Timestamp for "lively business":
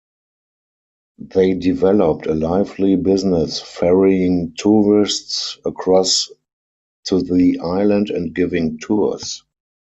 2.33-3.59